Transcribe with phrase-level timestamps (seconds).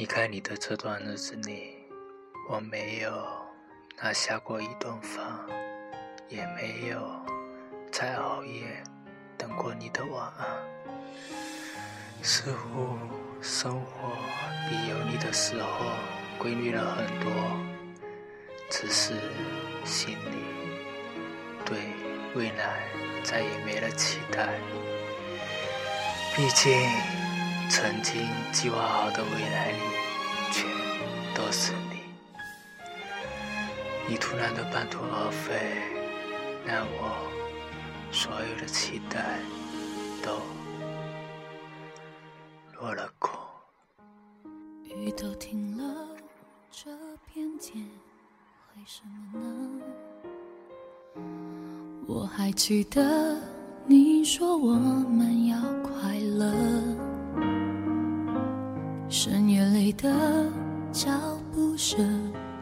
[0.00, 1.74] 离开你的这段日子里，
[2.48, 3.12] 我没有
[4.02, 5.22] 拿下过一顿饭，
[6.26, 7.06] 也没有
[7.92, 8.82] 再熬夜
[9.36, 10.46] 等过你的晚安。
[12.22, 12.96] 似乎
[13.42, 14.16] 生活
[14.70, 15.68] 比有你的时候
[16.38, 17.30] 规律了很多，
[18.70, 19.12] 只是
[19.84, 20.96] 心里
[21.66, 21.76] 对
[22.34, 22.84] 未来
[23.22, 24.48] 再也没了期待。
[26.34, 27.29] 毕竟。
[27.70, 29.78] 曾经计划好的未来里，
[30.50, 30.66] 全
[31.32, 32.00] 都是你。
[34.08, 35.80] 你突然的半途而废，
[36.66, 37.30] 让我
[38.10, 39.38] 所有的期待
[40.20, 40.40] 都
[42.80, 43.38] 落了空。
[44.84, 46.08] 雨都停了，
[46.72, 46.90] 这
[47.32, 47.88] 片天
[48.76, 49.02] 为什
[49.32, 49.80] 么呢？
[52.08, 53.40] 我还记得
[53.86, 56.99] 你说我们要快乐。
[59.12, 60.08] 深夜里的
[60.92, 61.10] 脚
[61.52, 61.98] 步声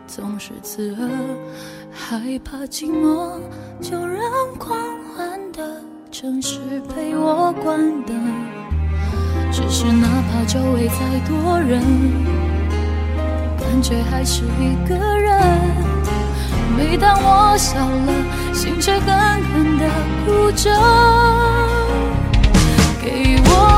[0.07, 1.11] 总是刺耳，
[1.93, 3.39] 害怕寂寞，
[3.83, 4.23] 就让
[4.59, 4.79] 狂
[5.15, 8.17] 欢的城市陪我关灯。
[9.53, 11.83] 只是哪怕周围再多人，
[13.59, 15.39] 感觉还是一个人。
[16.79, 19.15] 每当我笑了，心却狠
[19.53, 19.87] 狠地
[20.25, 20.71] 哭着。
[23.03, 23.78] 给我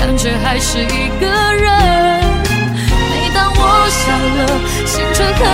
[0.00, 1.68] 感觉还是一个人。
[3.10, 4.40] 每当我笑了，
[4.86, 5.44] 心却狠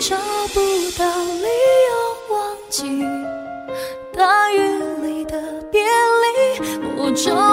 [0.00, 0.16] 找
[0.54, 0.60] 不
[0.98, 3.04] 到理由忘记
[4.16, 4.56] 大雨
[5.02, 5.38] 里的
[5.70, 7.49] 别离。